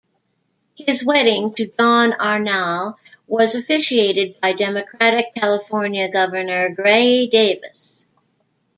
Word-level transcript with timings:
His 0.73 1.05
wedding 1.05 1.53
to 1.53 1.67
Dawn 1.67 2.13
Arnall 2.13 2.95
was 3.27 3.53
officiated 3.53 4.41
by 4.41 4.51
Democratic 4.53 5.35
California 5.35 6.09
Governor 6.11 6.69
Gray 6.73 7.27
Davis. 7.27 8.07